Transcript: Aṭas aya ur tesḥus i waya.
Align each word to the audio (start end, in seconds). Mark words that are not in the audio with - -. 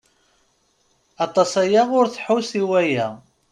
Aṭas 1.25 1.51
aya 1.63 1.81
ur 1.99 2.05
tesḥus 2.07 2.49
i 2.61 2.63
waya. 2.69 3.07